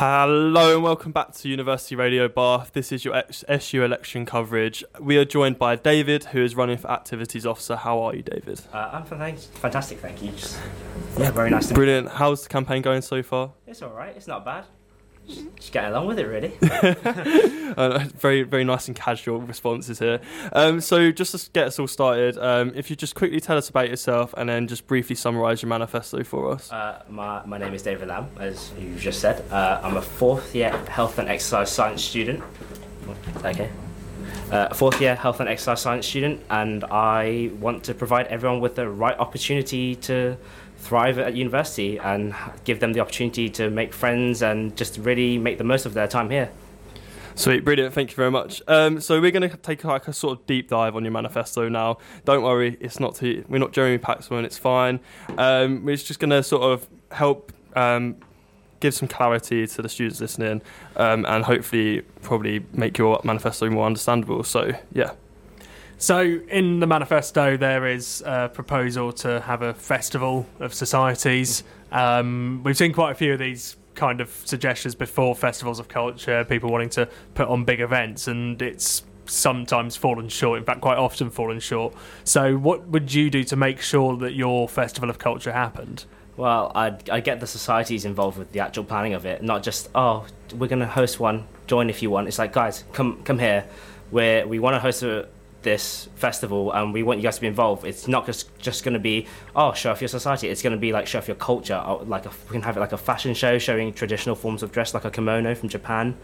Hello 0.00 0.74
and 0.74 0.84
welcome 0.84 1.10
back 1.10 1.32
to 1.32 1.48
University 1.48 1.96
Radio 1.96 2.28
Bath. 2.28 2.70
This 2.72 2.92
is 2.92 3.04
your 3.04 3.20
SU 3.48 3.82
election 3.82 4.24
coverage. 4.24 4.84
We 5.00 5.16
are 5.16 5.24
joined 5.24 5.58
by 5.58 5.74
David, 5.74 6.26
who 6.26 6.40
is 6.40 6.54
running 6.54 6.76
for 6.76 6.88
Activities 6.88 7.44
Officer. 7.44 7.74
How 7.74 7.98
are 8.02 8.14
you, 8.14 8.22
David? 8.22 8.60
Uh, 8.72 8.90
I'm 8.92 9.04
thanks, 9.04 9.46
fantastic, 9.46 9.98
thank 9.98 10.22
you. 10.22 10.30
Just, 10.30 10.56
yeah, 11.18 11.32
very 11.32 11.50
nice. 11.50 11.66
To 11.66 11.74
Brilliant. 11.74 12.10
How's 12.10 12.44
the 12.44 12.48
campaign 12.48 12.80
going 12.80 13.02
so 13.02 13.24
far? 13.24 13.50
It's 13.66 13.82
all 13.82 13.90
right. 13.90 14.14
It's 14.16 14.28
not 14.28 14.44
bad. 14.44 14.66
Just, 15.28 15.72
getting 15.72 15.90
along 15.90 16.06
with 16.06 16.18
it, 16.18 16.26
really. 16.26 16.52
Uh, 17.76 18.02
very, 18.16 18.42
very 18.42 18.64
nice 18.64 18.88
and 18.88 18.96
casual 18.96 19.40
responses 19.40 20.00
here. 20.00 20.20
Um, 20.52 20.80
so, 20.80 21.12
just 21.12 21.38
to 21.38 21.50
get 21.52 21.68
us 21.68 21.78
all 21.78 21.86
started, 21.86 22.36
um, 22.38 22.72
if 22.74 22.90
you 22.90 22.96
just 22.96 23.14
quickly 23.14 23.38
tell 23.38 23.56
us 23.56 23.68
about 23.68 23.88
yourself 23.88 24.34
and 24.36 24.48
then 24.48 24.66
just 24.66 24.88
briefly 24.88 25.14
summarise 25.14 25.62
your 25.62 25.68
manifesto 25.68 26.24
for 26.24 26.50
us. 26.50 26.72
Uh, 26.72 27.02
my, 27.08 27.44
my 27.46 27.56
name 27.56 27.74
is 27.74 27.82
David 27.82 28.08
Lamb, 28.08 28.30
as 28.40 28.72
you 28.80 28.96
just 28.96 29.20
said. 29.20 29.44
Uh, 29.52 29.80
I'm 29.84 29.96
a 29.96 30.02
fourth 30.02 30.54
year 30.56 30.70
health 30.88 31.18
and 31.18 31.28
exercise 31.28 31.70
science 31.70 32.02
student. 32.02 32.42
Okay. 33.44 33.70
Uh, 34.50 34.72
fourth 34.72 34.98
year 35.00 35.14
health 35.14 35.40
and 35.40 35.48
exercise 35.48 35.82
science 35.82 36.06
student, 36.06 36.42
and 36.48 36.82
I 36.84 37.50
want 37.60 37.84
to 37.84 37.94
provide 37.94 38.28
everyone 38.28 38.60
with 38.60 38.76
the 38.76 38.88
right 38.88 39.18
opportunity 39.18 39.94
to 39.96 40.38
thrive 40.78 41.18
at 41.18 41.34
university 41.34 41.98
and 41.98 42.34
give 42.64 42.80
them 42.80 42.92
the 42.92 43.00
opportunity 43.00 43.50
to 43.50 43.68
make 43.70 43.92
friends 43.92 44.42
and 44.42 44.76
just 44.76 44.98
really 44.98 45.38
make 45.38 45.58
the 45.58 45.64
most 45.64 45.86
of 45.86 45.94
their 45.94 46.08
time 46.08 46.30
here. 46.30 46.50
Sweet, 47.34 47.64
brilliant. 47.64 47.94
Thank 47.94 48.10
you 48.10 48.16
very 48.16 48.32
much. 48.32 48.62
Um, 48.66 49.00
so 49.00 49.20
we're 49.20 49.30
going 49.30 49.48
to 49.48 49.56
take 49.56 49.84
like 49.84 50.08
a 50.08 50.12
sort 50.12 50.38
of 50.38 50.46
deep 50.46 50.68
dive 50.68 50.96
on 50.96 51.04
your 51.04 51.12
manifesto 51.12 51.68
now. 51.68 51.98
Don't 52.24 52.42
worry, 52.42 52.76
it's 52.80 52.98
not 52.98 53.14
too, 53.14 53.44
we're 53.48 53.58
not 53.58 53.72
Jeremy 53.72 53.98
Paxman. 53.98 54.44
It's 54.44 54.58
fine. 54.58 54.98
Um, 55.36 55.84
we're 55.84 55.96
just 55.96 56.18
going 56.18 56.30
to 56.30 56.42
sort 56.42 56.62
of 56.62 56.88
help 57.12 57.52
um, 57.76 58.16
give 58.80 58.94
some 58.94 59.06
clarity 59.06 59.66
to 59.68 59.82
the 59.82 59.88
students 59.88 60.20
listening, 60.20 60.62
um, 60.96 61.24
and 61.26 61.44
hopefully 61.44 62.02
probably 62.22 62.64
make 62.72 62.98
your 62.98 63.20
manifesto 63.22 63.70
more 63.70 63.86
understandable. 63.86 64.42
So 64.42 64.72
yeah. 64.92 65.12
So, 66.00 66.20
in 66.20 66.78
the 66.78 66.86
manifesto, 66.86 67.56
there 67.56 67.84
is 67.84 68.22
a 68.24 68.48
proposal 68.48 69.12
to 69.14 69.40
have 69.40 69.62
a 69.62 69.74
festival 69.74 70.46
of 70.60 70.72
societies. 70.72 71.64
Um, 71.90 72.60
we've 72.62 72.76
seen 72.76 72.92
quite 72.92 73.10
a 73.10 73.14
few 73.16 73.32
of 73.32 73.40
these 73.40 73.76
kind 73.96 74.20
of 74.20 74.30
suggestions 74.44 74.94
before 74.94 75.34
festivals 75.34 75.80
of 75.80 75.88
culture, 75.88 76.44
people 76.44 76.70
wanting 76.70 76.90
to 76.90 77.08
put 77.34 77.48
on 77.48 77.64
big 77.64 77.80
events, 77.80 78.28
and 78.28 78.62
it's 78.62 79.02
sometimes 79.26 79.96
fallen 79.96 80.28
short, 80.28 80.60
in 80.60 80.64
fact, 80.64 80.82
quite 80.82 80.98
often 80.98 81.30
fallen 81.30 81.58
short. 81.58 81.94
So, 82.22 82.56
what 82.56 82.86
would 82.86 83.12
you 83.12 83.28
do 83.28 83.42
to 83.42 83.56
make 83.56 83.80
sure 83.80 84.16
that 84.18 84.34
your 84.34 84.68
festival 84.68 85.10
of 85.10 85.18
culture 85.18 85.50
happened? 85.50 86.04
Well, 86.36 86.70
I'd, 86.76 87.10
I'd 87.10 87.24
get 87.24 87.40
the 87.40 87.48
societies 87.48 88.04
involved 88.04 88.38
with 88.38 88.52
the 88.52 88.60
actual 88.60 88.84
planning 88.84 89.14
of 89.14 89.26
it, 89.26 89.42
not 89.42 89.64
just, 89.64 89.88
oh, 89.96 90.26
we're 90.54 90.68
going 90.68 90.78
to 90.78 90.86
host 90.86 91.18
one, 91.18 91.48
join 91.66 91.90
if 91.90 92.02
you 92.02 92.10
want. 92.10 92.28
It's 92.28 92.38
like, 92.38 92.52
guys, 92.52 92.84
come 92.92 93.20
come 93.24 93.40
here. 93.40 93.64
We're, 94.12 94.46
we 94.46 94.60
want 94.60 94.74
to 94.74 94.80
host 94.80 95.02
a, 95.02 95.28
this 95.62 96.08
festival 96.14 96.72
and 96.72 96.92
we 96.92 97.02
want 97.02 97.18
you 97.18 97.22
guys 97.24 97.34
to 97.34 97.40
be 97.40 97.46
involved. 97.46 97.84
It's 97.84 98.06
not 98.06 98.26
just 98.26 98.56
just 98.58 98.84
going 98.84 98.94
to 98.94 99.00
be 99.00 99.26
oh 99.56 99.72
show 99.72 99.90
off 99.90 100.00
your 100.00 100.08
society. 100.08 100.48
It's 100.48 100.62
going 100.62 100.72
to 100.72 100.78
be 100.78 100.92
like 100.92 101.06
show 101.06 101.18
off 101.18 101.26
your 101.26 101.36
culture. 101.36 101.82
Or 101.84 102.02
like 102.04 102.26
a, 102.26 102.30
we 102.46 102.52
can 102.52 102.62
have 102.62 102.76
it 102.76 102.80
like 102.80 102.92
a 102.92 102.98
fashion 102.98 103.34
show 103.34 103.58
showing 103.58 103.92
traditional 103.92 104.36
forms 104.36 104.62
of 104.62 104.70
dress, 104.70 104.94
like 104.94 105.04
a 105.04 105.10
kimono 105.10 105.54
from 105.54 105.68
Japan, 105.68 106.16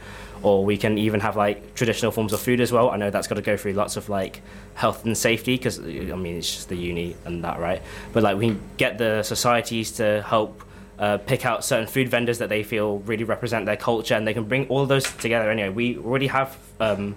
or 0.43 0.65
we 0.65 0.77
can 0.77 0.99
even 0.99 1.21
have 1.21 1.37
like 1.37 1.75
traditional 1.75 2.13
forms 2.13 2.33
of 2.33 2.41
food 2.41 2.61
as 2.61 2.71
well. 2.71 2.91
I 2.91 2.97
know 2.97 3.11
that's 3.11 3.27
got 3.27 3.35
to 3.35 3.43
go 3.43 3.57
through 3.57 3.73
lots 3.73 3.97
of 3.97 4.09
like 4.09 4.41
health 4.75 5.05
and 5.05 5.17
safety 5.17 5.57
because 5.57 5.79
I 5.81 5.83
mean 5.83 6.37
it's 6.37 6.53
just 6.53 6.69
the 6.69 6.77
uni 6.77 7.17
and 7.25 7.43
that 7.45 7.59
right. 7.59 7.83
But 8.13 8.23
like 8.23 8.37
we 8.37 8.49
can 8.49 8.61
get 8.77 8.99
the 8.99 9.23
societies 9.23 9.93
to 9.93 10.23
help. 10.23 10.63
Uh, 10.97 11.19
pick 11.19 11.45
out 11.45 11.65
certain 11.65 11.89
food 11.89 12.09
vendors 12.09 12.39
that 12.39 12.49
they 12.49 12.63
feel 12.63 12.99
really 12.99 13.25
represent 13.25 13.67
their 13.67 13.77
culture, 13.77 14.15
and 14.15 14.29
they 14.29 14.33
can 14.33 14.45
bring 14.45 14.65
all 14.69 14.87
those 14.87 15.03
together. 15.15 15.51
Anyway, 15.51 15.69
we 15.69 15.99
already 15.99 16.29
have 16.29 16.57
um, 16.79 17.17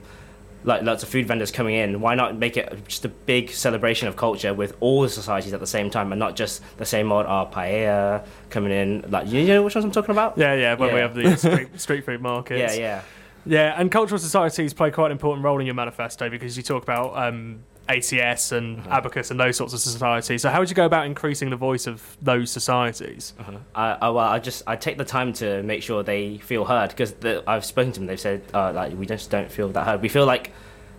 like 0.64 0.82
lots 0.82 1.04
of 1.04 1.10
food 1.10 1.28
vendors 1.28 1.52
coming 1.52 1.76
in, 1.76 2.02
why 2.02 2.16
not 2.16 2.38
make 2.38 2.58
it 2.58 2.88
just 2.88 3.06
a 3.06 3.10
big 3.10 3.52
celebration 3.52 4.08
of 4.08 4.16
culture 4.16 4.54
with 4.54 4.76
all 4.80 5.02
the 5.02 5.10
societies 5.10 5.54
at 5.54 5.60
the 5.60 5.68
same 5.68 5.90
time 5.90 6.12
and 6.12 6.20
not 6.20 6.36
just 6.36 6.62
the 6.78 6.86
same 6.86 7.12
old 7.12 7.26
oh, 7.26 7.50
paella 7.52 8.26
coming 8.50 8.72
in? 8.72 9.06
Like 9.10 9.28
you 9.28 9.46
know 9.46 9.64
which 9.64 9.76
ones 9.76 9.86
I'm 9.86 9.92
talking 9.92 10.12
about? 10.12 10.38
Yeah, 10.38 10.54
yeah, 10.54 10.74
when 10.76 10.94
we 10.94 11.00
have 11.00 11.16
the 11.16 11.38
street, 11.38 11.80
street 11.80 12.06
food 12.06 12.22
markets. 12.22 12.78
Yeah, 12.78 12.80
yeah. 12.80 13.02
Yeah, 13.46 13.80
and 13.80 13.90
cultural 13.90 14.20
societies 14.20 14.74
play 14.74 14.92
quite 14.92 15.06
an 15.08 15.14
important 15.14 15.46
role 15.46 15.60
in 15.60 15.66
your 15.66 15.76
manifesto 15.76 16.30
because 16.30 16.58
you 16.58 16.64
talk 16.64 16.84
about 16.84 17.16
um, 17.16 17.64
ACS 17.90 18.52
and 18.52 18.80
Uh-huh. 18.80 18.90
Abacus 18.98 19.32
and 19.32 19.40
those 19.40 19.56
sorts 19.58 19.74
of 19.74 19.80
societies. 19.80 20.42
So, 20.42 20.50
how 20.50 20.60
would 20.60 20.70
you 20.70 20.76
go 20.76 20.86
about 20.86 21.06
increasing 21.06 21.50
the 21.50 21.56
voice 21.56 21.88
of 21.88 22.18
those 22.22 22.52
societies? 22.52 23.34
I, 23.76 23.92
I, 24.02 24.10
well, 24.10 24.20
I 24.20 24.40
just 24.40 24.64
I 24.68 24.76
take 24.76 24.98
the 24.98 25.06
time 25.06 25.34
to 25.34 25.64
make 25.64 25.84
sure 25.84 26.04
they 26.04 26.38
feel 26.40 26.66
heard 26.66 26.90
because 26.90 27.14
I've 27.48 27.66
spoken 27.66 27.92
to 27.94 28.00
them. 28.00 28.08
They've 28.08 28.20
said 28.20 28.42
uh, 28.54 28.72
like 28.74 28.98
we 28.98 29.06
just 29.06 29.30
don't 29.30 29.52
feel 29.52 29.70
that 29.70 29.86
heard. 29.86 30.02
We 30.02 30.10
feel 30.10 30.26
like 30.26 30.52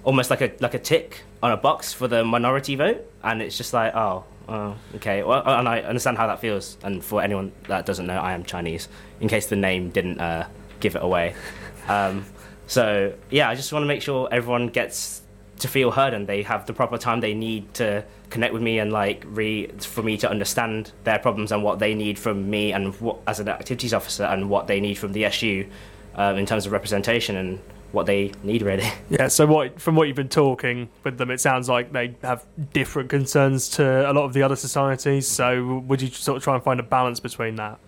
almost 0.04 0.30
like 0.30 0.40
a 0.40 0.50
like 0.60 0.74
a 0.74 0.78
tick 0.78 1.22
on 1.42 1.52
a 1.52 1.56
box 1.56 1.92
for 1.92 2.08
the 2.08 2.24
minority 2.24 2.74
vote, 2.76 3.04
and 3.22 3.42
it's 3.42 3.56
just 3.56 3.72
like 3.72 3.94
oh. 3.94 4.24
Oh, 4.50 4.74
okay. 4.94 5.22
Well, 5.22 5.42
and 5.46 5.68
I 5.68 5.80
understand 5.82 6.16
how 6.16 6.26
that 6.28 6.40
feels. 6.40 6.78
And 6.82 7.04
for 7.04 7.20
anyone 7.20 7.52
that 7.66 7.84
doesn't 7.84 8.06
know, 8.06 8.16
I 8.16 8.32
am 8.32 8.44
Chinese. 8.44 8.88
In 9.20 9.28
case 9.28 9.44
the 9.48 9.56
name 9.56 9.90
didn't 9.90 10.18
uh, 10.20 10.46
give 10.80 10.96
it 10.96 11.02
away. 11.02 11.34
Um, 11.88 12.24
so 12.66 13.12
yeah, 13.30 13.48
I 13.48 13.54
just 13.54 13.72
want 13.72 13.82
to 13.82 13.86
make 13.86 14.02
sure 14.02 14.28
everyone 14.30 14.68
gets 14.68 15.22
to 15.60 15.68
feel 15.68 15.90
heard 15.90 16.14
and 16.14 16.26
they 16.26 16.42
have 16.42 16.66
the 16.66 16.72
proper 16.72 16.98
time 16.98 17.20
they 17.20 17.34
need 17.34 17.72
to 17.74 18.04
connect 18.30 18.52
with 18.52 18.62
me 18.62 18.78
and 18.78 18.92
like 18.92 19.24
re 19.26 19.66
for 19.78 20.02
me 20.02 20.16
to 20.16 20.28
understand 20.28 20.92
their 21.04 21.18
problems 21.18 21.52
and 21.52 21.62
what 21.62 21.78
they 21.78 21.94
need 21.94 22.18
from 22.18 22.48
me 22.50 22.72
and 22.72 22.94
what 23.00 23.18
as 23.26 23.40
an 23.40 23.48
activities 23.48 23.94
officer 23.94 24.24
and 24.24 24.48
what 24.50 24.66
they 24.66 24.80
need 24.80 24.94
from 24.96 25.12
the 25.12 25.24
SU 25.24 25.66
um, 26.14 26.36
in 26.36 26.46
terms 26.46 26.66
of 26.66 26.72
representation 26.72 27.36
and 27.36 27.58
what 27.92 28.06
they 28.06 28.32
need 28.42 28.62
really. 28.62 28.88
Yeah, 29.10 29.28
so 29.28 29.46
what 29.46 29.80
from 29.80 29.96
what 29.96 30.08
you've 30.08 30.16
been 30.16 30.28
talking 30.28 30.88
with 31.02 31.16
them, 31.16 31.30
it 31.30 31.40
sounds 31.40 31.68
like 31.68 31.92
they 31.92 32.14
have 32.22 32.44
different 32.72 33.08
concerns 33.08 33.68
to 33.70 34.10
a 34.10 34.12
lot 34.12 34.24
of 34.24 34.34
the 34.34 34.42
other 34.42 34.56
societies. 34.56 35.26
So, 35.26 35.78
would 35.86 36.02
you 36.02 36.08
sort 36.08 36.36
of 36.36 36.42
try 36.42 36.54
and 36.54 36.62
find 36.62 36.78
a 36.78 36.82
balance 36.82 37.20
between 37.20 37.56
that? 37.56 37.78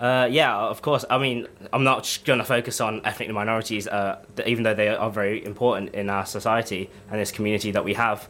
Uh, 0.00 0.28
yeah, 0.30 0.56
of 0.56 0.82
course. 0.82 1.04
I 1.08 1.18
mean, 1.18 1.46
I'm 1.72 1.84
not 1.84 2.20
going 2.24 2.38
to 2.38 2.44
focus 2.44 2.80
on 2.80 3.00
ethnic 3.04 3.30
minorities, 3.30 3.86
uh, 3.86 4.22
even 4.44 4.64
though 4.64 4.74
they 4.74 4.88
are 4.88 5.10
very 5.10 5.44
important 5.44 5.94
in 5.94 6.10
our 6.10 6.26
society 6.26 6.90
and 7.10 7.20
this 7.20 7.30
community 7.30 7.70
that 7.70 7.84
we 7.84 7.94
have. 7.94 8.28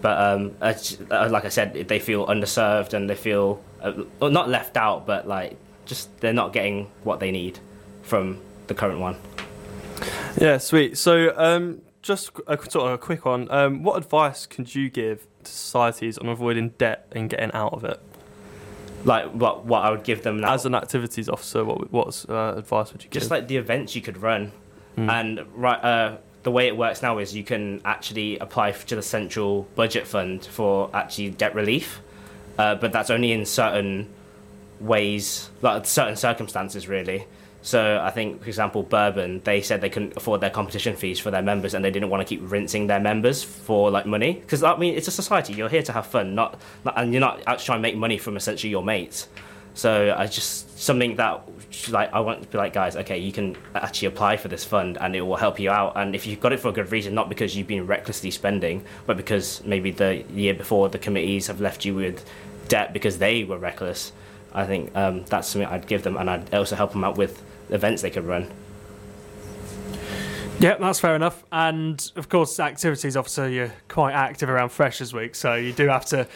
But 0.00 0.18
um, 0.18 0.52
uh, 0.60 1.28
like 1.30 1.44
I 1.44 1.50
said, 1.50 1.74
they 1.74 1.98
feel 1.98 2.26
underserved 2.26 2.94
and 2.94 3.10
they 3.10 3.14
feel 3.14 3.62
uh, 3.82 3.92
not 4.22 4.48
left 4.48 4.76
out, 4.76 5.06
but 5.06 5.28
like 5.28 5.56
just 5.84 6.16
they're 6.20 6.32
not 6.32 6.52
getting 6.52 6.90
what 7.02 7.20
they 7.20 7.30
need 7.30 7.58
from 8.02 8.40
the 8.68 8.74
current 8.74 9.00
one. 9.00 9.16
Yeah, 10.40 10.58
sweet. 10.58 10.96
So 10.96 11.36
um, 11.36 11.82
just 12.02 12.30
a 12.46 12.56
sort 12.70 12.86
of 12.86 12.92
a 12.92 12.98
quick 12.98 13.24
one. 13.24 13.50
Um, 13.50 13.82
what 13.82 13.96
advice 13.96 14.46
could 14.46 14.74
you 14.74 14.88
give 14.88 15.26
to 15.44 15.50
societies 15.50 16.16
on 16.16 16.28
avoiding 16.28 16.70
debt 16.70 17.06
and 17.12 17.28
getting 17.28 17.52
out 17.52 17.74
of 17.74 17.84
it? 17.84 18.00
Like 19.04 19.30
what 19.30 19.64
what 19.64 19.82
I 19.84 19.90
would 19.90 20.04
give 20.04 20.22
them 20.22 20.40
now. 20.40 20.52
As 20.52 20.66
an 20.66 20.74
activities 20.74 21.28
officer, 21.28 21.64
what 21.64 21.90
what 21.92 22.24
uh, 22.28 22.54
advice 22.56 22.92
would 22.92 23.02
you 23.02 23.08
give? 23.10 23.20
just 23.20 23.30
like 23.30 23.48
the 23.48 23.56
events 23.56 23.94
you 23.96 24.02
could 24.02 24.18
run 24.22 24.52
Mm. 24.96 25.08
and 25.08 25.40
right 25.54 25.82
uh, 25.84 26.16
the 26.42 26.50
way 26.50 26.66
it 26.66 26.76
works 26.76 27.00
now 27.00 27.18
is 27.18 27.32
you 27.34 27.44
can 27.44 27.80
actually 27.84 28.36
apply 28.40 28.72
to 28.72 28.96
the 28.96 29.02
central 29.02 29.62
budget 29.76 30.04
fund 30.04 30.44
for 30.44 30.90
actually 30.92 31.30
debt 31.30 31.54
relief 31.54 32.00
uh, 32.58 32.74
but 32.74 32.90
that's 32.92 33.08
only 33.08 33.30
in 33.30 33.46
certain 33.46 34.08
ways 34.80 35.48
like 35.62 35.86
certain 35.86 36.16
circumstances 36.16 36.88
really 36.88 37.24
so 37.62 38.00
i 38.02 38.10
think 38.10 38.42
for 38.42 38.48
example 38.48 38.82
bourbon 38.82 39.40
they 39.44 39.60
said 39.60 39.80
they 39.80 39.90
couldn't 39.90 40.16
afford 40.16 40.40
their 40.40 40.50
competition 40.50 40.96
fees 40.96 41.18
for 41.18 41.30
their 41.30 41.42
members 41.42 41.74
and 41.74 41.84
they 41.84 41.90
didn't 41.90 42.08
want 42.08 42.20
to 42.20 42.24
keep 42.24 42.40
rinsing 42.50 42.86
their 42.86 43.00
members 43.00 43.42
for 43.42 43.90
like 43.90 44.06
money. 44.06 44.34
Because 44.34 44.62
i 44.62 44.76
mean 44.76 44.94
it's 44.94 45.08
a 45.08 45.10
society. 45.10 45.52
You're 45.52 45.68
here 45.68 45.82
to 45.82 45.92
have 45.92 46.06
fun 46.06 46.34
not 46.34 46.60
and 46.96 47.12
you're 47.12 47.20
not 47.20 47.42
actually 47.46 47.66
trying 47.66 47.78
to 47.78 47.82
make 47.82 47.96
money 47.96 48.18
from 48.18 48.36
essentially 48.36 48.70
your 48.70 48.82
mates. 48.82 49.28
So 49.74 50.14
I 50.16 50.26
just 50.26 50.78
something 50.78 51.16
that 51.16 51.42
like 51.88 52.12
I 52.12 52.20
want 52.20 52.42
to 52.42 52.48
be 52.48 52.58
like 52.58 52.72
guys, 52.72 52.96
okay, 52.96 53.18
you 53.18 53.32
can 53.32 53.56
actually 53.74 54.08
apply 54.08 54.36
for 54.36 54.48
this 54.48 54.64
fund 54.64 54.98
and 55.00 55.14
it 55.14 55.20
will 55.20 55.36
help 55.36 55.60
you 55.60 55.70
out. 55.70 55.92
And 55.96 56.14
if 56.14 56.26
you've 56.26 56.40
got 56.40 56.52
it 56.52 56.60
for 56.60 56.68
a 56.68 56.72
good 56.72 56.90
reason, 56.90 57.14
not 57.14 57.28
because 57.28 57.56
you've 57.56 57.68
been 57.68 57.86
recklessly 57.86 58.30
spending, 58.30 58.84
but 59.06 59.16
because 59.16 59.62
maybe 59.64 59.90
the 59.90 60.24
year 60.32 60.54
before 60.54 60.88
the 60.88 60.98
committees 60.98 61.46
have 61.46 61.60
left 61.60 61.84
you 61.84 61.94
with 61.94 62.28
debt 62.68 62.92
because 62.92 63.18
they 63.18 63.44
were 63.44 63.58
reckless, 63.58 64.12
I 64.52 64.66
think 64.66 64.94
um, 64.96 65.24
that's 65.26 65.48
something 65.48 65.68
I'd 65.68 65.86
give 65.86 66.02
them, 66.02 66.16
and 66.16 66.28
I'd 66.28 66.52
also 66.52 66.74
help 66.76 66.92
them 66.92 67.04
out 67.04 67.16
with 67.16 67.42
events 67.70 68.02
they 68.02 68.10
could 68.10 68.24
run. 68.24 68.50
Yeah, 70.60 70.76
that's 70.76 71.00
fair 71.00 71.16
enough. 71.16 71.42
And 71.50 72.12
of 72.16 72.28
course, 72.28 72.60
activities 72.60 73.16
officer, 73.16 73.48
you're 73.48 73.72
quite 73.88 74.12
active 74.12 74.50
around 74.50 74.68
Freshers 74.68 75.14
Week, 75.14 75.34
so 75.34 75.54
you 75.54 75.72
do 75.72 75.88
have 75.88 76.04
to 76.06 76.28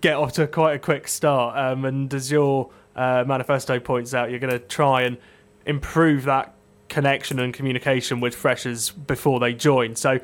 get 0.00 0.14
off 0.14 0.32
to 0.32 0.48
quite 0.48 0.74
a 0.74 0.78
quick 0.80 1.06
start. 1.06 1.56
Um, 1.56 1.84
and 1.84 2.12
as 2.12 2.28
your 2.28 2.70
uh, 2.96 3.22
manifesto 3.24 3.78
points 3.78 4.14
out, 4.14 4.30
you're 4.30 4.40
going 4.40 4.52
to 4.52 4.58
try 4.58 5.02
and 5.02 5.16
improve 5.64 6.24
that 6.24 6.54
connection 6.88 7.38
and 7.38 7.54
communication 7.54 8.18
with 8.18 8.34
freshers 8.34 8.90
before 8.90 9.38
they 9.38 9.54
join. 9.54 9.94
So, 9.94 10.18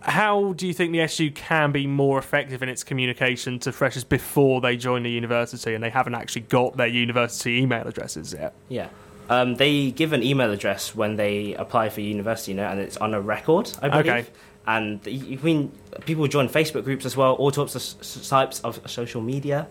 how 0.00 0.52
do 0.54 0.66
you 0.66 0.72
think 0.72 0.92
the 0.92 1.02
SU 1.02 1.30
can 1.30 1.70
be 1.70 1.86
more 1.86 2.18
effective 2.18 2.60
in 2.62 2.68
its 2.68 2.82
communication 2.82 3.60
to 3.60 3.72
freshers 3.72 4.02
before 4.02 4.60
they 4.60 4.76
join 4.76 5.04
the 5.04 5.10
university 5.10 5.74
and 5.74 5.82
they 5.82 5.90
haven't 5.90 6.14
actually 6.14 6.42
got 6.42 6.76
their 6.76 6.86
university 6.86 7.60
email 7.60 7.86
addresses 7.86 8.32
yet? 8.32 8.52
Yeah. 8.68 8.88
Um, 9.28 9.56
they 9.56 9.90
give 9.90 10.12
an 10.12 10.22
email 10.22 10.52
address 10.52 10.94
when 10.94 11.16
they 11.16 11.54
apply 11.54 11.88
for 11.88 12.00
university, 12.00 12.52
you 12.52 12.56
know, 12.56 12.66
and 12.68 12.80
it's 12.80 12.96
on 12.98 13.14
a 13.14 13.20
record, 13.20 13.70
I 13.82 13.88
believe. 13.88 14.06
Okay. 14.06 14.26
And 14.66 15.04
you 15.06 15.38
mean 15.42 15.72
people 16.04 16.26
join 16.26 16.48
Facebook 16.48 16.84
groups 16.84 17.04
as 17.04 17.16
well, 17.16 17.34
all 17.34 17.52
sorts 17.52 17.74
of 17.74 18.28
types 18.28 18.60
of 18.60 18.80
social 18.90 19.20
media, 19.20 19.68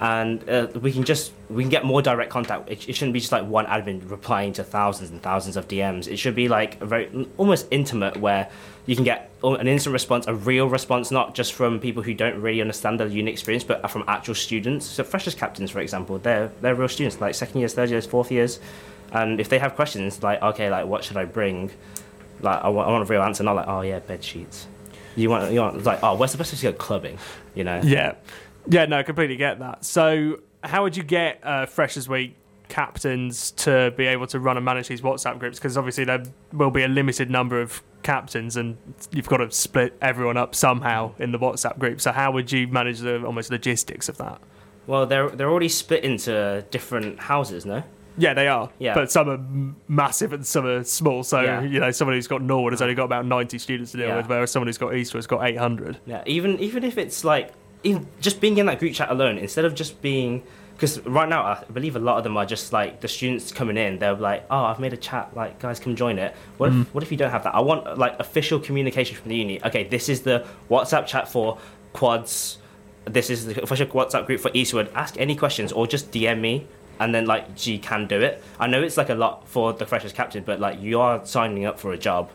and 0.00 0.48
uh, 0.48 0.68
we 0.80 0.92
can 0.92 1.04
just 1.04 1.32
we 1.48 1.62
can 1.62 1.70
get 1.70 1.84
more 1.84 2.02
direct 2.02 2.30
contact. 2.30 2.68
It, 2.68 2.88
it 2.88 2.94
shouldn't 2.94 3.14
be 3.14 3.20
just 3.20 3.32
like 3.32 3.46
one 3.46 3.66
admin 3.66 4.10
replying 4.10 4.52
to 4.54 4.64
thousands 4.64 5.10
and 5.10 5.22
thousands 5.22 5.56
of 5.56 5.68
DMs. 5.68 6.06
It 6.06 6.18
should 6.18 6.34
be 6.34 6.48
like 6.48 6.80
a 6.80 6.86
very 6.86 7.28
almost 7.36 7.66
intimate 7.70 8.16
where 8.18 8.50
you 8.84 8.94
can 8.94 9.04
get 9.04 9.30
an 9.42 9.66
instant 9.66 9.92
response, 9.92 10.26
a 10.26 10.34
real 10.34 10.68
response, 10.68 11.10
not 11.10 11.34
just 11.34 11.52
from 11.52 11.80
people 11.80 12.02
who 12.02 12.14
don't 12.14 12.40
really 12.40 12.60
understand 12.60 13.00
the 13.00 13.08
uni 13.08 13.30
experience, 13.30 13.64
but 13.64 13.88
from 13.90 14.04
actual 14.06 14.34
students. 14.34 14.86
So 14.86 15.02
freshers 15.02 15.34
captains, 15.34 15.70
for 15.70 15.80
example, 15.80 16.18
they're 16.18 16.52
they're 16.60 16.74
real 16.74 16.88
students, 16.88 17.20
like 17.20 17.34
second 17.34 17.60
years, 17.60 17.74
third 17.74 17.90
years, 17.90 18.06
fourth 18.06 18.30
years, 18.30 18.60
and 19.12 19.40
if 19.40 19.48
they 19.48 19.58
have 19.58 19.74
questions 19.74 20.22
like, 20.22 20.42
okay, 20.42 20.70
like 20.70 20.86
what 20.86 21.04
should 21.04 21.16
I 21.16 21.24
bring? 21.24 21.70
Like 22.40 22.62
I 22.62 22.68
want, 22.68 22.88
I 22.88 22.92
want 22.92 23.08
a 23.08 23.12
real 23.12 23.22
answer, 23.22 23.42
not 23.42 23.56
like, 23.56 23.68
oh 23.68 23.80
yeah, 23.80 24.00
bed 24.00 24.22
sheets. 24.22 24.66
You 25.16 25.30
want 25.30 25.52
you 25.52 25.60
want 25.60 25.82
like, 25.84 26.00
oh, 26.02 26.14
where's 26.16 26.32
the 26.32 26.38
best 26.38 26.50
place 26.50 26.60
to 26.60 26.72
go 26.72 26.76
clubbing, 26.76 27.18
you 27.54 27.64
know? 27.64 27.80
Yeah, 27.82 28.16
yeah, 28.68 28.86
no, 28.86 29.02
completely 29.02 29.36
get 29.36 29.58
that. 29.60 29.84
So, 29.84 30.40
how 30.64 30.82
would 30.82 30.96
you 30.96 31.02
get 31.02 31.40
uh, 31.42 31.66
Freshers 31.66 32.08
Week 32.08 32.36
captains 32.68 33.52
to 33.52 33.92
be 33.96 34.06
able 34.06 34.26
to 34.26 34.40
run 34.40 34.56
and 34.56 34.64
manage 34.64 34.88
these 34.88 35.00
WhatsApp 35.00 35.38
groups? 35.38 35.58
Because 35.58 35.76
obviously 35.76 36.04
there 36.04 36.22
will 36.52 36.70
be 36.70 36.82
a 36.82 36.88
limited 36.88 37.30
number 37.30 37.60
of 37.60 37.82
captains, 38.02 38.56
and 38.56 38.76
you've 39.12 39.28
got 39.28 39.38
to 39.38 39.50
split 39.50 39.96
everyone 40.02 40.36
up 40.36 40.54
somehow 40.54 41.12
in 41.18 41.32
the 41.32 41.38
WhatsApp 41.38 41.78
group. 41.78 42.00
So, 42.00 42.12
how 42.12 42.32
would 42.32 42.50
you 42.52 42.66
manage 42.68 43.00
the 43.00 43.24
almost 43.24 43.50
logistics 43.50 44.08
of 44.08 44.16
that? 44.18 44.40
Well, 44.86 45.06
they're 45.06 45.28
they're 45.30 45.50
already 45.50 45.68
split 45.68 46.04
into 46.04 46.64
different 46.70 47.18
houses, 47.20 47.64
no? 47.66 47.82
Yeah, 48.18 48.32
they 48.32 48.48
are. 48.48 48.70
Yeah. 48.78 48.94
But 48.94 49.10
some 49.10 49.28
are 49.28 49.38
massive 49.88 50.32
and 50.32 50.46
some 50.46 50.64
are 50.64 50.82
small. 50.84 51.22
So, 51.22 51.42
Yeah. 51.42 51.60
you 51.60 51.78
know, 51.80 51.90
someone 51.90 52.14
who's 52.16 52.26
got 52.26 52.40
Norwood 52.40 52.72
has 52.72 52.80
only 52.80 52.94
got 52.94 53.04
about 53.04 53.26
90 53.26 53.58
students 53.58 53.90
to 53.92 53.98
deal 53.98 54.06
Yeah. 54.08 54.16
with, 54.16 54.26
whereas 54.28 54.50
someone 54.50 54.68
who's 54.68 54.78
got 54.78 54.94
Eastwood 54.94 55.18
has 55.18 55.26
got 55.26 55.44
800. 55.44 55.98
Yeah, 56.06 56.22
even 56.24 56.58
even 56.58 56.82
if 56.82 56.96
it's 56.96 57.24
like 57.24 57.52
even 57.82 58.06
just 58.20 58.40
being 58.40 58.58
in 58.58 58.66
that 58.66 58.78
group 58.78 58.94
chat 58.94 59.10
alone, 59.10 59.38
instead 59.38 59.64
of 59.64 59.74
just 59.74 60.00
being 60.02 60.42
because 60.76 61.00
right 61.06 61.28
now 61.28 61.42
I 61.42 61.64
believe 61.72 61.96
a 61.96 61.98
lot 61.98 62.18
of 62.18 62.24
them 62.24 62.36
are 62.36 62.44
just 62.44 62.72
like 62.72 63.00
the 63.00 63.08
students 63.08 63.50
coming 63.50 63.76
in. 63.76 63.98
They're 63.98 64.14
like, 64.14 64.44
"Oh, 64.50 64.64
I've 64.64 64.78
made 64.78 64.92
a 64.92 64.96
chat. 64.96 65.34
Like, 65.34 65.58
guys, 65.58 65.80
come 65.80 65.96
join 65.96 66.18
it." 66.18 66.34
What 66.58 66.68
if 66.68 66.74
mm. 66.74 66.86
what 66.92 67.02
if 67.02 67.10
you 67.10 67.16
don't 67.16 67.30
have 67.30 67.44
that? 67.44 67.54
I 67.54 67.60
want 67.60 67.98
like 67.98 68.18
official 68.20 68.60
communication 68.60 69.16
from 69.16 69.30
the 69.30 69.36
uni. 69.36 69.62
Okay, 69.64 69.84
this 69.84 70.08
is 70.08 70.22
the 70.22 70.46
WhatsApp 70.70 71.06
chat 71.06 71.28
for 71.28 71.58
quads. 71.92 72.58
This 73.06 73.30
is 73.30 73.46
the 73.46 73.62
official 73.62 73.86
WhatsApp 73.86 74.26
group 74.26 74.40
for 74.40 74.50
Eastwood. 74.52 74.90
Ask 74.94 75.18
any 75.18 75.34
questions 75.36 75.72
or 75.72 75.86
just 75.86 76.10
DM 76.10 76.40
me. 76.40 76.66
And 76.98 77.14
then, 77.14 77.26
like, 77.26 77.44
she 77.56 77.76
can 77.76 78.06
do 78.06 78.22
it. 78.22 78.42
I 78.58 78.68
know 78.68 78.82
it's 78.82 78.96
like 78.96 79.10
a 79.10 79.14
lot 79.14 79.46
for 79.46 79.74
the 79.74 79.84
freshers 79.84 80.14
captain, 80.14 80.44
but 80.44 80.60
like, 80.60 80.80
you 80.80 80.98
are 80.98 81.26
signing 81.26 81.66
up 81.66 81.78
for 81.78 81.92
a 81.92 81.98
job, 81.98 82.30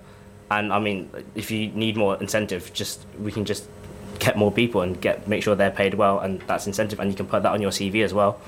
and 0.52 0.72
I 0.72 0.80
mean, 0.80 1.10
if 1.34 1.50
you 1.50 1.70
need 1.70 1.98
more 1.98 2.16
incentive, 2.18 2.72
just 2.72 3.04
we 3.20 3.32
can 3.32 3.44
just 3.44 3.68
get 4.22 4.38
more 4.38 4.52
people 4.52 4.82
and 4.82 5.02
get 5.02 5.28
make 5.28 5.44
sure 5.44 5.56
they're 5.56 5.72
paid 5.72 5.96
well, 5.96 6.20
and 6.20 6.40
that's 6.42 6.68
incentive, 6.68 7.00
and 7.00 7.10
you 7.10 7.18
can 7.18 7.26
put 7.28 7.44
that 7.44 7.52
on 7.52 7.62
your 7.62 7.72
CV 7.72 8.04
as 8.06 8.14
well. 8.14 8.40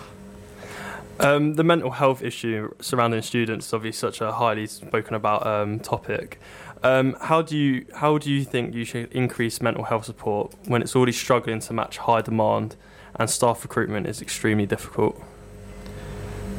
Um, 1.20 1.56
the 1.56 1.64
mental 1.64 1.92
health 1.92 2.22
issue 2.24 2.74
surrounding 2.80 3.22
students 3.22 3.68
is 3.68 3.74
obviously 3.74 3.98
such 4.10 4.22
a 4.22 4.32
highly 4.32 4.66
spoken 4.68 5.16
about 5.16 5.46
um, 5.46 5.80
topic. 5.80 6.40
Um, 6.84 7.16
how 7.22 7.42
do 7.42 7.58
you 7.58 7.86
how 7.96 8.18
do 8.18 8.32
you 8.32 8.44
think 8.44 8.74
you 8.74 8.86
should 8.86 9.12
increase 9.12 9.62
mental 9.62 9.84
health 9.84 10.06
support 10.06 10.54
when 10.66 10.82
it's 10.82 10.96
already 10.96 11.12
struggling 11.12 11.60
to 11.62 11.74
match 11.74 11.98
high 11.98 12.22
demand 12.22 12.76
and 13.16 13.30
staff 13.30 13.64
recruitment 13.64 14.08
is 14.08 14.22
extremely 14.22 14.66
difficult? 14.66 15.16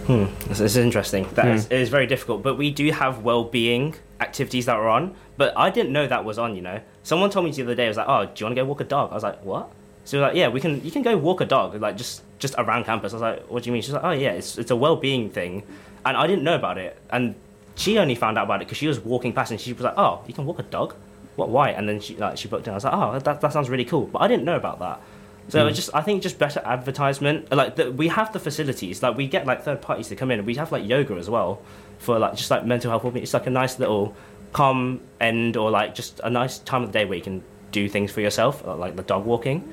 Hmm, 0.07 0.27
this 0.49 0.61
is 0.61 0.77
interesting. 0.77 1.27
That 1.35 1.47
is, 1.49 1.67
Hmm. 1.67 1.73
it 1.75 1.81
is 1.81 1.89
very 1.89 2.07
difficult, 2.07 2.43
but 2.43 2.57
we 2.57 2.71
do 2.71 2.91
have 2.91 3.23
well-being 3.23 3.95
activities 4.21 4.67
that 4.67 4.77
were 4.77 4.89
on. 4.89 5.15
But 5.37 5.53
I 5.57 5.71
didn't 5.71 5.93
know 5.93 6.07
that 6.07 6.25
was 6.25 6.39
on. 6.39 6.57
You 6.57 6.63
know, 6.63 6.81
someone 7.03 7.31
told 7.31 7.47
me 7.47 7.53
the 7.53 7.63
other 7.63 7.75
day. 7.75 7.87
I 7.87 7.89
was 7.89 7.97
like, 7.97 8.09
"Oh, 8.09 8.25
do 8.27 8.33
you 8.37 8.47
want 8.47 8.57
to 8.57 8.63
go 8.63 8.65
walk 8.65 8.81
a 8.81 8.85
dog?" 8.85 9.11
I 9.11 9.15
was 9.15 9.23
like, 9.23 9.45
"What?" 9.45 9.71
So 10.05 10.21
like, 10.21 10.35
yeah, 10.35 10.49
we 10.49 10.61
can. 10.61 10.85
You 10.85 10.91
can 10.91 11.03
go 11.03 11.17
walk 11.17 11.41
a 11.41 11.47
dog, 11.47 11.81
like 11.81 11.97
just 11.97 12.23
just 12.39 12.55
around 12.59 12.85
campus. 12.85 13.13
I 13.13 13.17
was 13.17 13.23
like, 13.23 13.43
"What 13.51 13.63
do 13.63 13.69
you 13.69 13.73
mean?" 13.73 13.83
She's 13.83 13.95
like, 13.95 14.05
"Oh 14.05 14.13
yeah, 14.13 14.33
it's 14.33 14.59
it's 14.59 14.71
a 14.71 14.77
well-being 14.77 15.31
thing," 15.31 15.63
and 16.05 16.17
I 16.17 16.27
didn't 16.27 16.45
know 16.45 16.55
about 16.57 16.79
it. 16.79 16.97
And 17.11 17.35
she 17.75 17.99
only 17.99 18.15
found 18.15 18.39
out 18.39 18.45
about 18.45 18.63
it 18.63 18.67
because 18.67 18.79
she 18.79 18.87
was 18.87 19.01
walking 19.01 19.33
past 19.33 19.51
and 19.51 19.61
she 19.61 19.73
was 19.73 19.83
like, 19.83 19.95
"Oh, 19.97 20.23
you 20.27 20.35
can 20.35 20.47
walk 20.47 20.59
a 20.59 20.63
dog? 20.63 20.95
What? 21.37 21.49
Why?" 21.49 21.71
And 21.71 21.89
then 21.89 22.01
she 22.01 22.17
like 22.17 22.37
she 22.37 22.49
booked 22.49 22.69
it. 22.69 22.71
I 22.71 22.75
was 22.75 22.85
like, 22.85 22.95
"Oh, 22.95 23.19
that 23.19 23.41
that 23.41 23.53
sounds 23.53 23.71
really 23.71 23.85
cool," 23.85 24.07
but 24.07 24.21
I 24.21 24.29
didn't 24.29 24.45
know 24.45 24.57
about 24.57 24.79
that. 24.81 25.01
So 25.49 25.67
it's 25.67 25.77
just 25.77 25.91
I 25.95 26.01
think 26.01 26.23
just 26.23 26.39
better 26.39 26.61
advertisement. 26.65 27.53
Like 27.53 27.77
the, 27.77 27.93
we 27.93 28.09
have 28.09 28.33
the 28.33 28.41
facilities. 28.41 29.03
Like 29.03 29.17
we 29.17 29.27
get 29.27 29.47
like 29.47 29.63
third 29.63 29.83
parties 29.83 30.09
to 30.09 30.17
come 30.17 30.31
in. 30.31 30.45
We 30.45 30.55
have 30.57 30.73
like 30.73 30.87
yoga 30.87 31.15
as 31.15 31.29
well 31.29 31.63
for 31.99 32.19
like 32.19 32.35
just 32.37 32.51
like 32.51 32.65
mental 32.65 32.91
health. 32.91 33.17
It's 33.17 33.35
like 33.35 33.47
a 33.47 33.51
nice 33.51 33.79
little 33.79 34.17
calm 34.53 35.01
end 35.21 35.57
or 35.57 35.71
like 35.71 35.95
just 35.95 36.21
a 36.25 36.31
nice 36.31 36.59
time 36.59 36.83
of 36.83 36.93
the 36.93 36.99
day 36.99 37.05
where 37.05 37.17
you 37.17 37.23
can 37.23 37.43
do 37.73 37.89
things 37.89 38.11
for 38.11 38.21
yourself, 38.21 38.67
uh, 38.67 38.75
like 38.77 38.97
the 38.97 39.03
dog 39.03 39.27
walking. 39.27 39.71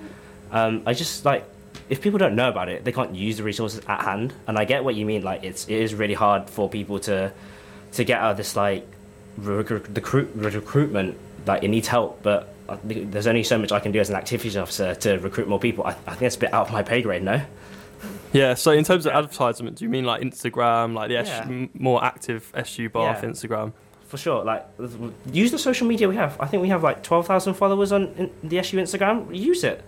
Um, 0.52 0.84
I 0.86 0.94
just 0.94 1.24
like 1.24 1.46
if 1.90 2.02
people 2.02 2.20
don't 2.20 2.36
know 2.36 2.50
about 2.50 2.68
it, 2.68 2.84
they 2.84 2.92
can't 2.92 3.16
use 3.16 3.38
the 3.38 3.44
resources 3.44 3.82
at 3.88 4.02
hand. 4.02 4.34
And 4.48 4.58
I 4.58 4.66
get 4.66 4.84
what 4.84 4.96
you 4.96 5.06
mean. 5.06 5.24
Like 5.24 5.44
it's 5.44 5.68
it 5.68 5.80
is 5.80 5.94
really 5.94 6.14
hard 6.14 6.50
for 6.50 6.70
people 6.70 7.00
to 7.02 7.32
to 7.94 8.04
get 8.04 8.20
out 8.20 8.32
of 8.32 8.38
this 8.38 8.56
like 8.56 8.86
recruit, 9.38 10.30
recruitment. 10.36 11.18
Like 11.46 11.64
it 11.64 11.70
needs 11.70 11.88
help, 11.88 12.22
but 12.24 12.54
I 12.70 12.76
think 12.76 13.12
there's 13.12 13.28
only 13.28 13.44
so 13.44 13.58
much 13.58 13.72
I 13.72 13.80
can 13.80 13.92
do 13.92 14.00
as 14.00 14.10
an 14.10 14.16
activities 14.16 14.56
officer 14.58 14.96
to 14.96 15.18
recruit 15.18 15.48
more 15.48 15.60
people. 15.60 15.84
I, 15.86 15.90
I 15.90 15.94
think 16.12 16.20
that's 16.20 16.36
a 16.36 16.40
bit 16.40 16.54
out 16.54 16.68
of 16.68 16.74
my 16.74 16.84
pay 16.84 17.02
grade. 17.02 17.24
No. 17.24 17.42
Yeah. 18.34 18.54
So 18.54 18.72
in 18.72 18.84
terms 18.84 19.06
of 19.06 19.14
advertisement, 19.14 19.78
do 19.78 19.86
you 19.86 19.90
mean 19.90 20.06
like 20.06 20.22
Instagram, 20.22 20.94
like 20.94 21.10
the 21.10 21.16
Yeah. 21.16 21.68
more 21.74 22.04
active 22.04 22.52
SU 22.56 22.90
Bath 22.90 23.24
Yeah. 23.24 23.30
Instagram? 23.30 23.74
for 24.08 24.18
sure. 24.18 24.44
Like, 24.44 24.68
use 25.32 25.52
the 25.52 25.58
social 25.58 25.88
media 25.88 26.10
we 26.10 26.18
have. 26.18 26.36
I 26.38 26.46
think 26.46 26.62
we 26.62 26.68
have 26.68 26.84
like 26.84 27.02
twelve 27.02 27.28
thousand 27.28 27.54
followers 27.54 27.94
on 27.94 28.08
in 28.18 28.30
the 28.44 28.58
SU 28.60 28.78
Instagram. 28.78 29.34
Use 29.34 29.64
it. 29.64 29.86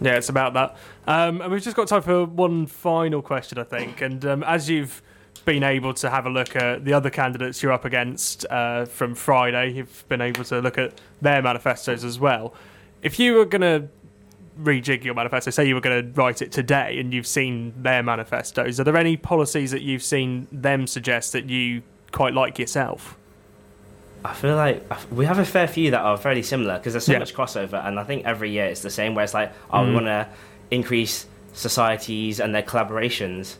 Yeah, 0.00 0.16
it's 0.16 0.28
about 0.30 0.54
that. 0.54 0.76
Um, 1.06 1.40
and 1.40 1.52
we've 1.52 1.62
just 1.62 1.76
got 1.76 1.86
time 1.86 2.02
for 2.02 2.24
one 2.24 2.66
final 2.66 3.22
question, 3.22 3.58
I 3.58 3.62
think. 3.62 4.00
And 4.00 4.24
um, 4.24 4.42
as 4.42 4.68
you've 4.68 5.00
been 5.44 5.62
able 5.62 5.94
to 5.94 6.10
have 6.10 6.26
a 6.26 6.30
look 6.30 6.54
at 6.56 6.84
the 6.84 6.92
other 6.92 7.10
candidates 7.10 7.62
you're 7.62 7.72
up 7.72 7.84
against 7.84 8.46
uh, 8.50 8.84
from 8.84 9.14
Friday, 9.14 9.72
you've 9.72 10.04
been 10.08 10.20
able 10.20 10.44
to 10.44 10.60
look 10.60 10.78
at 10.78 11.00
their 11.20 11.42
manifestos 11.42 12.04
as 12.04 12.18
well. 12.18 12.54
If 13.02 13.18
you 13.18 13.34
were 13.34 13.44
going 13.46 13.62
to 13.62 13.88
rejig 14.62 15.04
your 15.04 15.14
manifesto, 15.14 15.50
say 15.50 15.66
you 15.66 15.74
were 15.74 15.80
going 15.80 16.12
to 16.12 16.20
write 16.20 16.42
it 16.42 16.52
today 16.52 16.98
and 17.00 17.12
you've 17.14 17.26
seen 17.26 17.72
their 17.82 18.02
manifestos, 18.02 18.78
are 18.78 18.84
there 18.84 18.96
any 18.96 19.16
policies 19.16 19.70
that 19.70 19.82
you've 19.82 20.02
seen 20.02 20.46
them 20.52 20.86
suggest 20.86 21.32
that 21.32 21.48
you 21.48 21.82
quite 22.12 22.34
like 22.34 22.58
yourself? 22.58 23.16
I 24.22 24.34
feel 24.34 24.54
like 24.56 24.84
we 25.10 25.24
have 25.24 25.38
a 25.38 25.46
fair 25.46 25.66
few 25.66 25.90
that 25.92 26.00
are 26.02 26.18
fairly 26.18 26.42
similar 26.42 26.76
because 26.76 26.92
there's 26.92 27.06
so 27.06 27.12
Yeah. 27.12 27.20
much 27.20 27.34
crossover, 27.34 27.82
and 27.86 27.98
I 27.98 28.04
think 28.04 28.26
every 28.26 28.50
year 28.50 28.66
it's 28.66 28.82
the 28.82 28.90
same. 28.90 29.14
Where 29.14 29.24
it's 29.24 29.32
like, 29.32 29.50
oh, 29.70 29.82
we 29.84 29.90
Mm. 29.90 29.94
want 29.94 30.06
to 30.06 30.28
increase 30.70 31.26
societies 31.54 32.38
and 32.38 32.54
their 32.54 32.62
collaborations. 32.62 33.56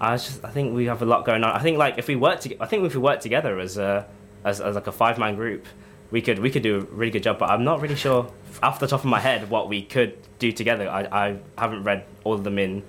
I 0.00 0.16
just, 0.16 0.44
I 0.44 0.50
think 0.50 0.74
we 0.74 0.86
have 0.86 1.02
a 1.02 1.04
lot 1.04 1.24
going 1.24 1.44
on. 1.44 1.52
I 1.52 1.58
think 1.58 1.78
like 1.78 1.98
if 1.98 2.08
we 2.08 2.16
work 2.16 2.40
to, 2.40 2.62
I 2.62 2.66
think 2.66 2.84
if 2.84 2.94
we 2.94 3.00
work 3.00 3.20
together 3.20 3.58
as 3.60 3.76
a, 3.76 4.06
as, 4.44 4.60
as 4.60 4.74
like 4.74 4.86
a 4.86 4.92
five 4.92 5.18
man 5.18 5.36
group, 5.36 5.66
we 6.10 6.22
could 6.22 6.38
we 6.38 6.50
could 6.50 6.62
do 6.62 6.78
a 6.78 6.80
really 6.80 7.10
good 7.10 7.22
job. 7.22 7.38
But 7.38 7.50
I'm 7.50 7.64
not 7.64 7.80
really 7.80 7.96
sure 7.96 8.30
off 8.62 8.80
the 8.80 8.86
top 8.86 9.00
of 9.00 9.06
my 9.06 9.20
head 9.20 9.50
what 9.50 9.68
we 9.68 9.82
could 9.82 10.16
do 10.38 10.52
together. 10.52 10.88
I, 10.88 11.02
I 11.12 11.38
haven't 11.58 11.84
read 11.84 12.04
all 12.24 12.34
of 12.34 12.44
them 12.44 12.58
in 12.58 12.82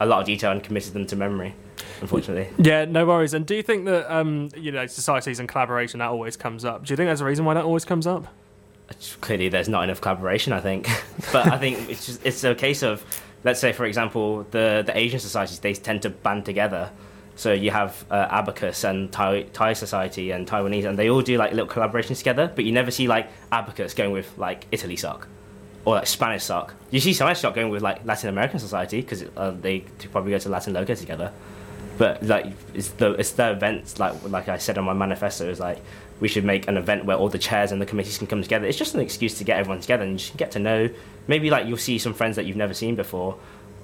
a 0.00 0.06
lot 0.06 0.20
of 0.20 0.26
detail 0.26 0.50
and 0.50 0.62
committed 0.62 0.92
them 0.92 1.06
to 1.06 1.16
memory, 1.16 1.54
unfortunately. 2.00 2.48
Yeah, 2.58 2.84
no 2.86 3.06
worries. 3.06 3.34
And 3.34 3.46
do 3.46 3.54
you 3.54 3.62
think 3.62 3.84
that 3.84 4.12
um, 4.12 4.48
you 4.56 4.72
know 4.72 4.86
societies 4.86 5.38
and 5.38 5.48
collaboration 5.48 5.98
that 5.98 6.08
always 6.08 6.36
comes 6.36 6.64
up? 6.64 6.84
Do 6.84 6.92
you 6.92 6.96
think 6.96 7.08
there's 7.08 7.20
a 7.20 7.26
reason 7.26 7.44
why 7.44 7.54
that 7.54 7.64
always 7.64 7.84
comes 7.84 8.06
up? 8.06 8.26
clearly 9.20 9.48
there's 9.48 9.68
not 9.68 9.82
enough 9.82 10.00
collaboration 10.00 10.52
i 10.52 10.60
think 10.60 10.86
but 11.32 11.50
i 11.50 11.58
think 11.58 11.88
it's 11.88 12.04
just 12.06 12.24
it's 12.24 12.44
a 12.44 12.54
case 12.54 12.82
of 12.82 13.04
let's 13.44 13.60
say 13.60 13.72
for 13.72 13.84
example 13.84 14.44
the 14.50 14.82
the 14.84 14.96
asian 14.96 15.20
societies 15.20 15.58
they 15.60 15.74
tend 15.74 16.02
to 16.02 16.10
band 16.10 16.44
together. 16.44 16.90
So 17.36 17.52
you 17.52 17.72
have 17.72 18.04
uh, 18.12 18.28
abacus 18.30 18.84
and 18.84 19.10
thai, 19.10 19.42
thai 19.52 19.72
society 19.72 20.30
and 20.30 20.46
taiwanese 20.46 20.84
and 20.84 20.96
they 20.96 21.10
all 21.10 21.20
do 21.20 21.36
like 21.36 21.50
little 21.50 21.66
collaborations 21.66 22.18
together 22.18 22.50
but 22.54 22.64
you 22.64 22.70
never 22.70 22.92
see 22.92 23.08
like 23.08 23.28
abacus 23.50 23.92
going 23.92 24.12
with 24.12 24.38
like 24.38 24.66
italy 24.70 24.94
sock 24.94 25.26
or 25.84 25.96
like 25.96 26.06
spanish 26.06 26.44
sock. 26.44 26.74
You 26.90 27.00
see 27.00 27.12
spanish 27.12 27.40
sock 27.40 27.54
going 27.54 27.70
with 27.70 27.82
like 27.82 28.04
latin 28.06 28.28
american 28.30 28.60
society 28.60 29.00
because 29.00 29.24
uh, 29.36 29.50
they 29.50 29.80
probably 30.12 30.30
go 30.30 30.38
to 30.38 30.48
latin 30.48 30.74
loco 30.74 30.94
together 30.94 31.32
but 31.98 32.22
like 32.22 32.46
it's 32.74 32.88
the 32.90 33.12
it's 33.12 33.32
the 33.32 33.50
events 33.50 33.98
like 33.98 34.14
like 34.28 34.48
I 34.48 34.58
said 34.58 34.78
on 34.78 34.84
my 34.84 34.92
manifesto 34.92 35.48
is 35.48 35.60
like 35.60 35.78
we 36.20 36.28
should 36.28 36.44
make 36.44 36.68
an 36.68 36.76
event 36.76 37.04
where 37.04 37.16
all 37.16 37.28
the 37.28 37.38
chairs 37.38 37.72
and 37.72 37.80
the 37.80 37.86
committees 37.86 38.18
can 38.18 38.26
come 38.26 38.42
together. 38.42 38.66
It's 38.66 38.78
just 38.78 38.94
an 38.94 39.00
excuse 39.00 39.38
to 39.38 39.44
get 39.44 39.58
everyone 39.58 39.80
together 39.80 40.04
and 40.04 40.18
just 40.18 40.36
get 40.36 40.52
to 40.52 40.58
know. 40.58 40.88
Maybe 41.26 41.50
like 41.50 41.66
you'll 41.66 41.76
see 41.76 41.98
some 41.98 42.14
friends 42.14 42.36
that 42.36 42.46
you've 42.46 42.56
never 42.56 42.74
seen 42.74 42.94
before, 42.94 43.36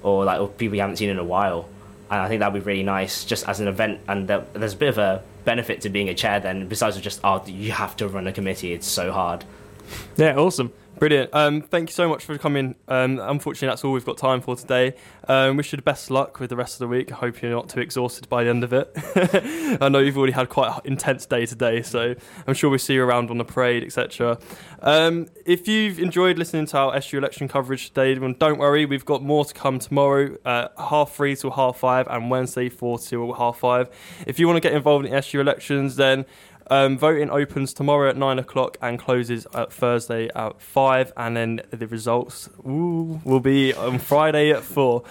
or 0.03 0.25
like 0.25 0.41
or 0.41 0.49
people 0.49 0.77
you 0.77 0.81
haven't 0.81 0.97
seen 0.97 1.11
in 1.11 1.19
a 1.19 1.25
while. 1.25 1.69
And 2.11 2.21
I 2.21 2.29
think 2.29 2.41
that'd 2.41 2.55
be 2.55 2.61
really 2.61 2.83
nice 2.83 3.25
just 3.25 3.49
as 3.49 3.61
an 3.61 3.69
event. 3.69 4.01
And 4.09 4.29
there's 4.29 4.75
a 4.75 4.77
bit 4.77 4.89
of 4.89 4.99
a 4.99 5.23
benefit 5.45 5.81
to 5.83 5.89
being 5.89 6.09
a 6.09 6.15
chair 6.15 6.41
then, 6.41 6.69
besides 6.69 6.97
of 6.97 7.03
just 7.03 7.21
oh 7.25 7.45
you 7.47 7.73
have 7.73 7.97
to 7.97 8.09
run 8.09 8.27
a 8.27 8.33
committee. 8.33 8.73
It's 8.73 8.87
so 8.87 9.13
hard. 9.13 9.45
Yeah, 10.17 10.37
awesome. 10.37 10.73
Brilliant. 11.01 11.31
Um, 11.33 11.63
thank 11.63 11.89
you 11.89 11.95
so 11.95 12.11
much 12.11 12.27
for 12.27 12.37
coming. 12.37 12.75
Um, 12.87 13.19
unfortunately, 13.21 13.69
that's 13.69 13.85
all 13.85 13.93
we've 13.93 14.05
got 14.05 14.19
time 14.19 14.43
for 14.43 14.55
today. 14.55 14.95
Um, 15.29 15.57
wish 15.57 15.73
you 15.73 15.77
the 15.77 15.83
best 15.83 16.11
luck 16.11 16.41
with 16.41 16.51
the 16.51 16.57
rest 16.57 16.75
of 16.75 16.81
the 16.81 16.89
week. 16.89 17.11
I 17.11 17.15
hope 17.15 17.41
you're 17.41 17.51
not 17.51 17.71
too 17.71 17.81
exhausted 17.81 18.29
by 18.29 18.45
the 18.45 18.51
end 18.51 18.65
of 18.65 18.75
it. 18.75 18.93
I 19.81 19.89
know 19.89 20.01
you've 20.01 20.19
already 20.19 20.35
had 20.35 20.51
quite 20.51 20.69
an 20.69 20.81
intense 20.85 21.25
day 21.25 21.47
today, 21.47 21.81
so 21.81 22.15
I'm 22.47 22.53
sure 22.53 22.69
we'll 22.69 22.79
see 22.79 22.95
you 22.95 23.03
around 23.03 23.31
on 23.31 23.39
the 23.39 23.47
parade, 23.47 23.83
etc. 23.83 24.39
Um, 24.81 25.29
if 25.47 25.67
you've 25.67 25.99
enjoyed 25.99 26.37
listening 26.37 26.67
to 26.67 26.77
our 26.77 26.95
SU 26.97 27.17
election 27.17 27.49
coverage 27.49 27.89
today, 27.89 28.13
then 28.13 28.35
don't 28.39 28.59
worry, 28.59 28.85
we've 28.85 29.07
got 29.07 29.23
more 29.23 29.47
to 29.47 29.55
come 29.55 29.79
tomorrow, 29.79 30.37
uh, 30.45 30.69
half 30.77 31.15
three 31.15 31.35
till 31.35 31.53
half 31.53 31.79
five, 31.79 32.09
and 32.09 32.31
Wednesday 32.31 32.69
four 32.69 32.99
till 32.99 33.33
half 33.33 33.59
five. 33.59 33.89
If 34.27 34.39
you 34.39 34.47
want 34.47 34.59
to 34.59 34.61
get 34.61 34.75
involved 34.75 35.07
in 35.07 35.15
SU 35.15 35.41
elections, 35.41 35.97
then 35.97 36.27
um, 36.71 36.97
voting 36.97 37.31
opens 37.31 37.75
tomorrow 37.75 38.09
at 38.09 38.17
nine 38.17 38.39
o'clock 38.39 38.79
and 38.81 38.99
closes 38.99 39.47
at 39.55 39.73
Thursday 39.73 40.31
at 40.35 40.61
five, 40.61 41.13
and 41.17 41.37
then 41.37 41.61
the 41.71 41.87
results 41.87 42.49
ooh, 42.67 43.21
will 43.25 43.41
be 43.41 43.75
on 43.75 43.99
Friday 43.99 44.51
at 44.51 44.63
four. 44.63 45.03